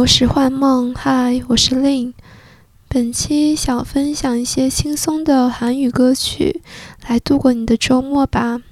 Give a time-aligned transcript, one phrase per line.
[0.00, 2.14] 罗时幻梦，嗨，我是 Lin。
[2.88, 6.62] 本期想分享一些轻松的韩语歌曲，
[7.06, 8.62] 来度过你的周末吧。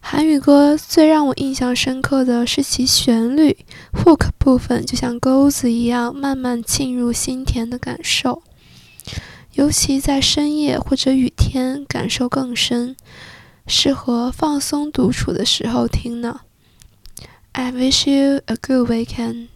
[0.00, 3.58] 韩语歌最让我印象深刻的是其旋律
[3.92, 8.42] ，hook 部分就像钩子一样，慢慢沁入心田的感受。
[9.52, 12.96] 尤其在深夜或者雨天，感受更深，
[13.68, 16.40] 适合放松独处的时候听呢。
[17.52, 19.46] I wish you a good weekend.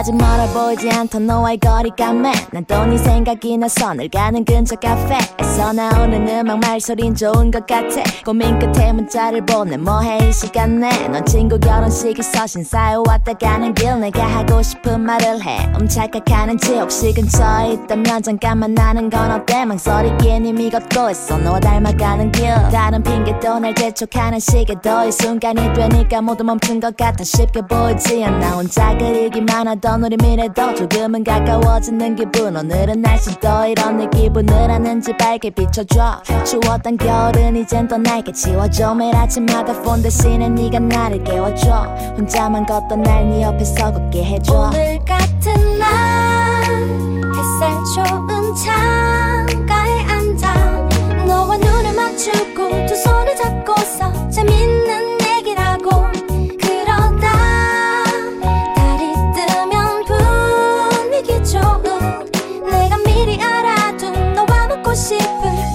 [0.00, 6.58] 아직 멀어 보이지 않던 너와의 거리감에 난또네 생각이 나서 늘 가는 근처 카페에서 나오는 음악
[6.60, 8.02] 말소린 좋은 것 같아.
[8.24, 14.24] 고민 끝에 문자를 보내 뭐해 이 시간에 넌 친구 결혼식에서 신사에 왔다 가는 길 내가
[14.24, 15.70] 하고 싶은 말을 해.
[15.78, 19.66] 음착각하는지 혹시 근처에 있다면 잠깐 만 나는 건 어때?
[19.66, 21.36] 망설이기엔 이미 걷고 있어.
[21.36, 22.54] 너와 닮아가는 길.
[22.72, 27.22] 다른 핑계도 날 재촉하는 시계도 이 순간이 되니까 모두 멈춘 것 같아.
[27.22, 32.56] 쉽게 보이지 않나 혼자 그리기만 하던 있던 우리 미래도 조금은 가까워지는 기분.
[32.56, 36.22] 오늘은 날씨도 이런 내 기분을 아는지 밝게 비춰줘.
[36.44, 38.94] 추웠던 겨울은 이젠 떠날게 지워줘.
[38.94, 41.82] 매일 아침마다 폰 대신에 네가 나를 깨워줘.
[42.16, 44.70] 혼자만 걷던 날 네 옆에 서 걷게 해줘.
[44.70, 46.29] 오늘 같은 날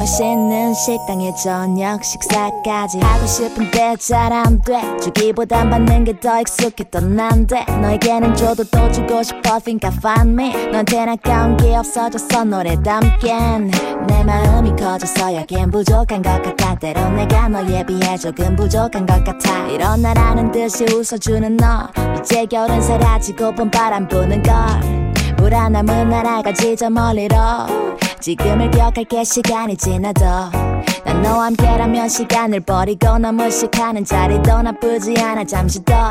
[0.06, 4.80] 맛있는 식당에 저녁 식사까지 하고 싶은데 잘 안 돼.
[5.02, 7.66] 주기보단 받는 게 더 익숙했던 난데.
[7.82, 10.68] 너에게는 줘도 또 주고 싶어 think I find me.
[10.72, 13.72] 너한테 아까운 게 없어져서 노래 담겐
[14.08, 16.76] 내 마음이 커져서 여긴 부족한 것 같아.
[16.76, 19.66] 때론 내가 너에 비해 조금 부족한 것 같아.
[19.70, 21.90] 일어나라는 듯이 웃어주는 너.
[22.20, 25.05] 이제 겨울은 사라지고 봄바람 부는 걸
[25.46, 27.36] 불안함은 날아가지 저 멀리로.
[28.20, 30.26] 지금을 기억할게 시간이 지나도.
[31.06, 36.10] 난 너와 함께라면 시간을 버리고 너 무식하는 자리도 나쁘지 않아 잠시 더.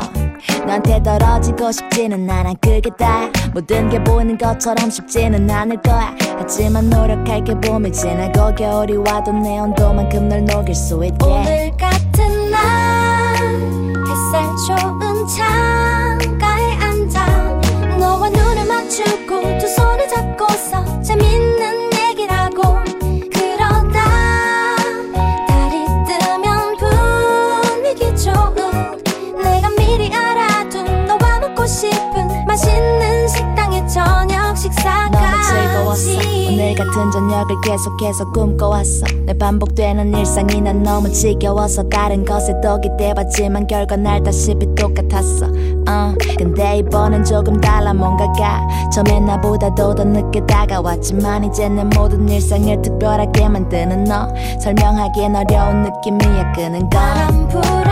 [0.65, 3.29] 너한테 떨어지고 싶지는 않아 그게 다.
[3.53, 6.15] 모든 게 보이는 것처럼 쉽지는 않을 거야.
[6.37, 11.25] 하지만 노력할게 봄이 지나고 겨울이 와도 내 온도만큼 널 녹일 수 있게.
[11.25, 12.44] 오늘 같은
[36.95, 39.05] 같은 저녁을 계속해서 꿈꿔왔어.
[39.25, 45.47] 내 반복되는 일상이 난 너무 지겨워서 다른 것에 더 기대봤지만 결과는 알다시피 똑같았어.
[45.47, 48.61] uh, 근데 이번엔 조금 달라 뭔가가.
[48.93, 54.29] 처음엔 나보다도 더 늦게 다가왔지만 이제 내 모든 일상을 특별하게 만드는 너.
[54.61, 56.89] 설명하기엔 어려운 느낌이야 끄는.
[56.89, 57.84] 건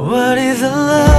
[0.00, 1.09] What is the love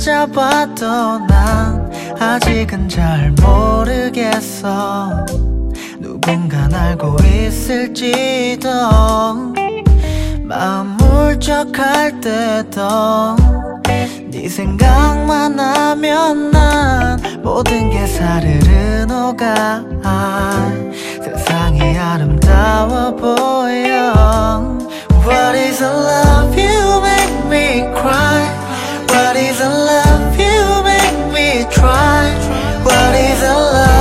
[0.00, 5.26] 찾아봐도 난 아직은 잘 모르겠어.
[5.98, 8.70] 누군가 알고 있을지도.
[10.42, 13.36] 마음 울적할 때도
[14.30, 19.84] 네 생각만 하면 난 모든 게 사르르 녹아.
[21.22, 24.78] 세상이 아름다워 보여.
[25.26, 28.59] What is I love you make me cry?
[29.40, 32.28] What if the love you make me try?
[32.84, 33.99] What if the love?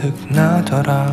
[0.00, 1.10] 문득 나더라.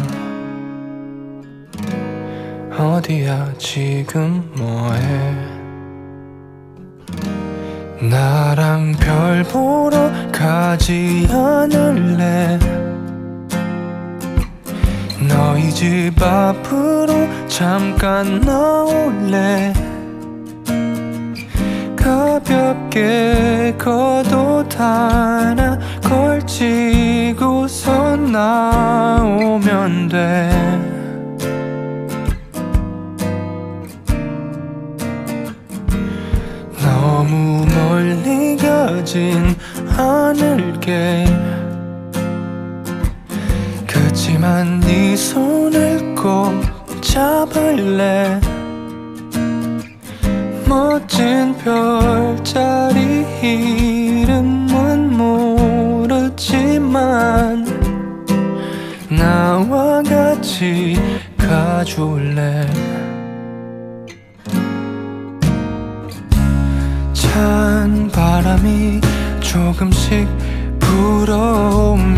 [2.71, 5.35] 어디야 지금 뭐해?
[8.09, 12.57] 나랑 별 보러 가지 않을래?
[15.27, 19.73] 너희 집 앞으로 잠깐 나올래?
[21.95, 25.77] 가볍게 겉옷 하나
[26.57, 30.49] 걸치고서 나오면 돼.
[36.81, 39.55] 너무 멀리 가진
[39.95, 41.25] 않을게.
[43.85, 46.53] 그치만 네 손을 꼭
[47.01, 48.41] 잡을래?
[50.67, 54.66] 멋진 별자리 이름
[56.97, 57.65] 은 모르지만
[59.09, 60.95] 나와 같이
[61.37, 62.65] 가줄래?
[67.13, 68.99] 찬 바람이
[69.39, 70.27] 조금씩
[70.79, 72.17] 불어오면은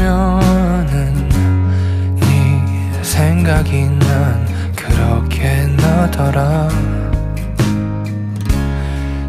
[2.15, 6.69] 네 생각이 난 그렇게 나더라.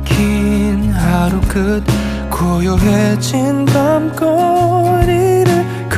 [0.05, 1.83] 긴 하루 끝
[2.31, 5.40] 고요해진 밤거리를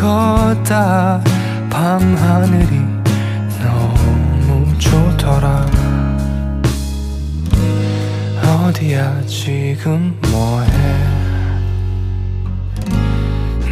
[0.02, 1.22] 걷다
[1.70, 2.80] 밤하늘이
[3.62, 5.64] 너무 좋더라.
[8.44, 10.66] 어디야 지금 뭐해?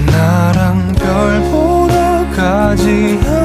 [0.06, 3.39] 나랑 별 보러 가지 않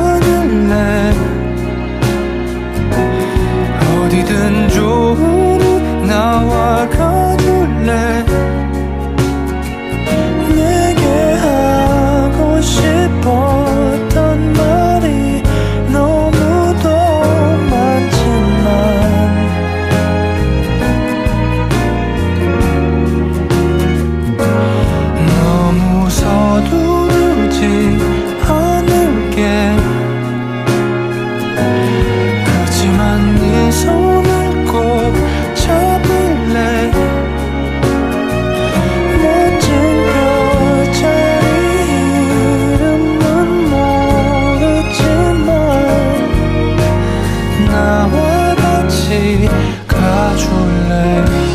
[47.75, 49.49] 나와 같이
[49.85, 51.54] 가줄래?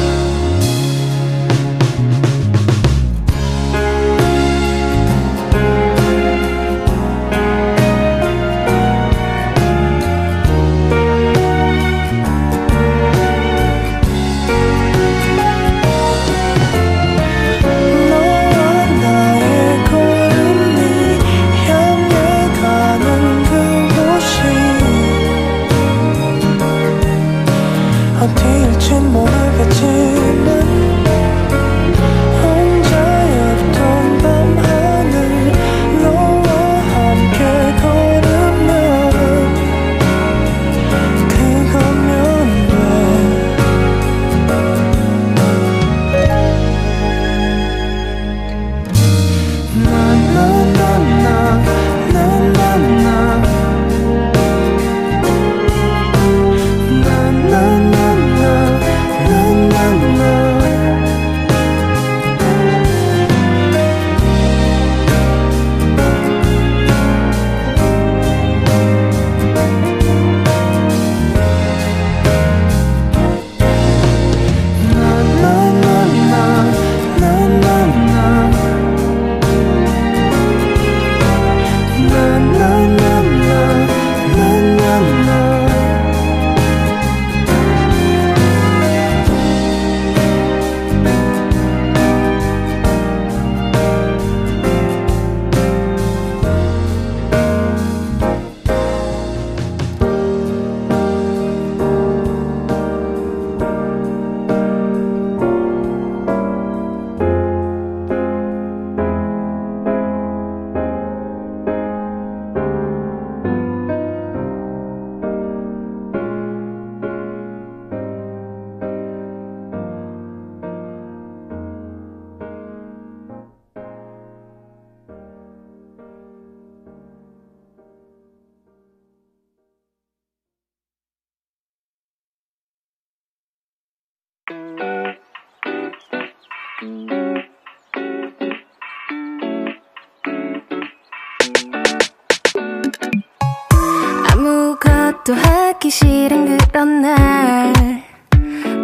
[145.25, 147.73] 또 하기 싫은 그런 날.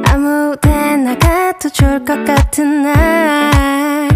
[0.07, 4.09] 아무 데나 가도 좋을 것 같은 날.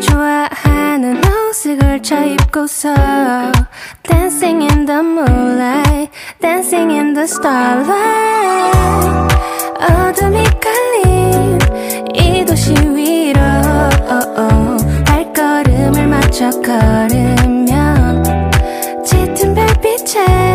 [0.00, 2.94] 좋아하는 옷을 걸쳐 입고서
[4.02, 8.76] Dancing in the moonlight Dancing in the starlight.
[9.78, 11.58] 어둠이 깔린
[12.14, 13.38] 이 도시 위로
[15.06, 18.24] 발걸음을 맞춰 걸으면
[19.04, 20.45] 짙은 별빛에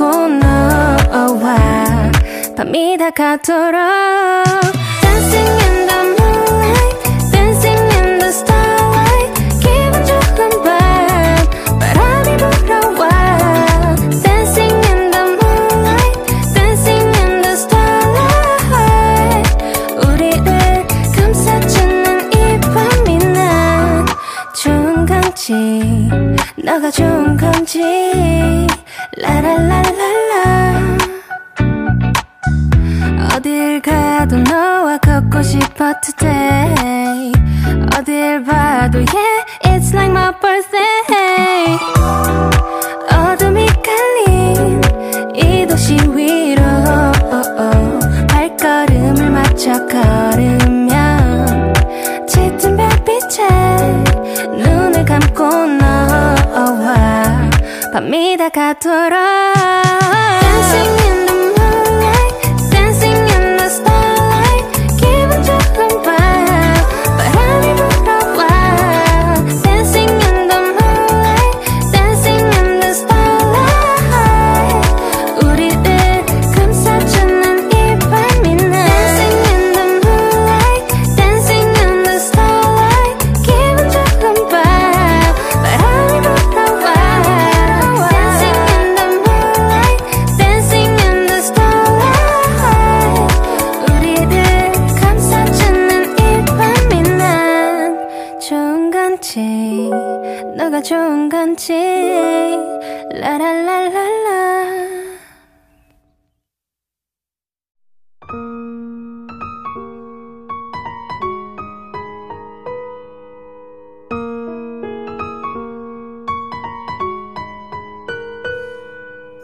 [0.00, 2.10] この輪
[2.56, 5.59] 涙かとろう。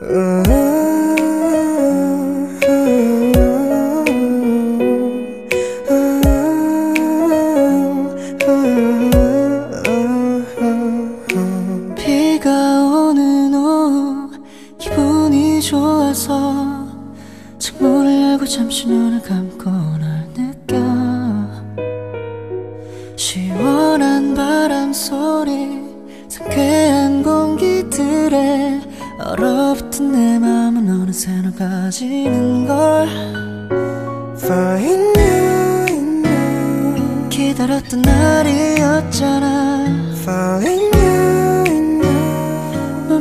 [0.09, 0.36] Uh.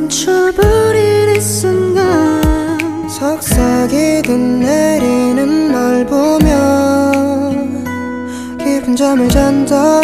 [0.06, 2.40] 멈춰버린 이 순간
[3.08, 7.52] 속삭이듯 내리는 널 보며
[8.62, 10.02] 기분 잠을 잔다.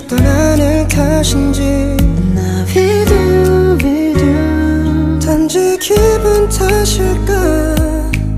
[0.00, 1.60] 저 떠나는 탓인지.
[2.34, 7.74] 나 비두 비두 단지 기분 탓일까?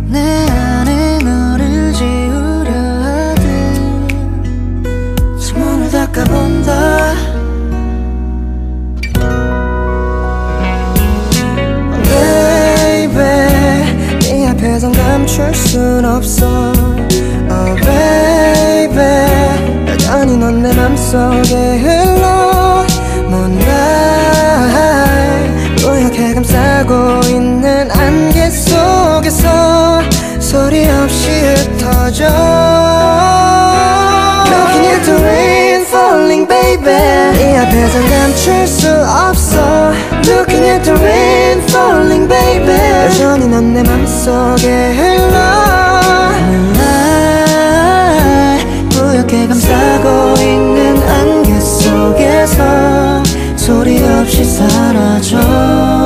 [0.09, 2.72] 내 안에 너를 지우려
[3.03, 3.44] 하듯.
[5.38, 7.14] 창문을 닦아본다.
[12.03, 13.22] Baby
[14.20, 16.71] 네 앞에선 감출 순 없어.
[21.12, 22.87] 속에 흘러
[23.29, 23.68] 먼날
[25.77, 30.01] 뿌옇게 감싸고 있는 안개 속에서
[30.40, 32.25] 소리 없이 흩어져
[34.46, 39.92] Knocking at the rain falling baby 네 앞에서 감출 수 없어
[40.27, 45.33] Looking at the rain falling baby 여전히 넌 내 맘속에 흘러
[46.72, 50.41] 날 뿌옇게 감싸고
[52.02, 53.22] 속에서
[53.56, 56.01] 소리 없이 사라져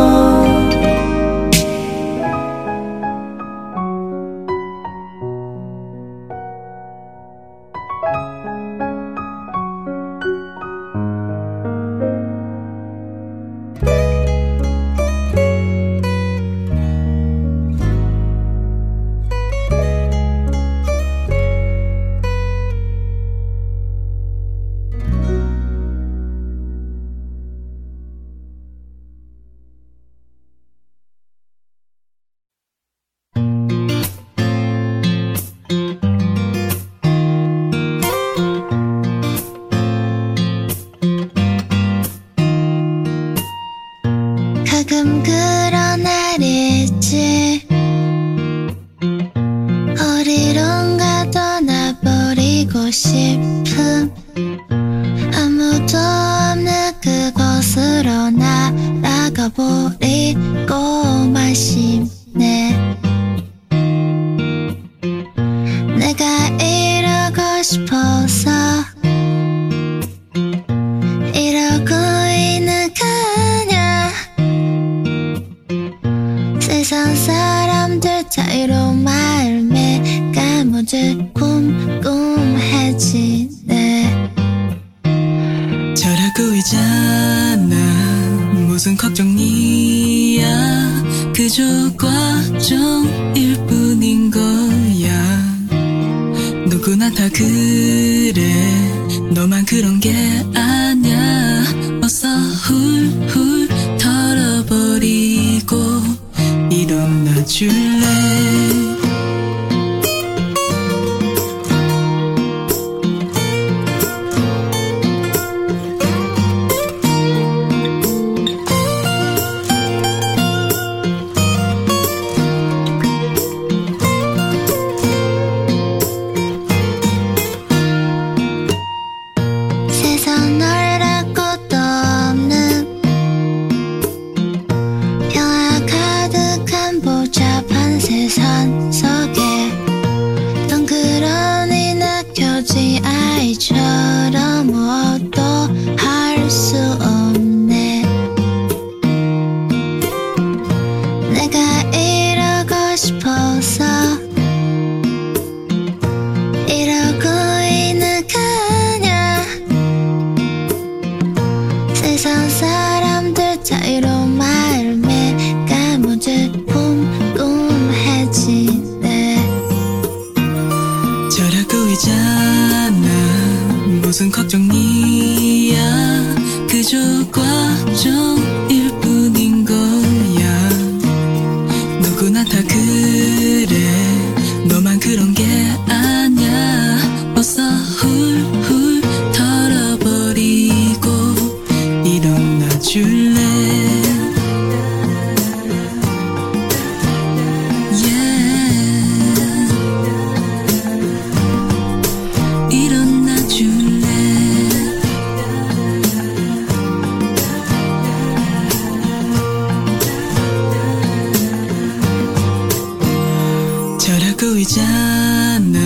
[214.46, 215.78] 잘하고 있잖아.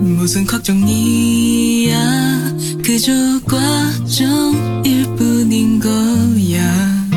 [0.00, 1.98] 무슨 걱정이야.
[2.82, 3.12] 그저
[3.44, 7.10] 과정일 뿐인 거야.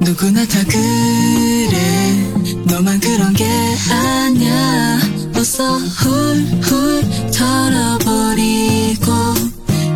[0.00, 2.32] 누구나 다 그래.
[2.66, 3.46] 너만 그런 게
[3.90, 5.00] 아냐
[5.36, 9.12] 어서 훌훌 털어버리고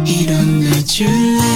[0.07, 1.52] 일어나 줄래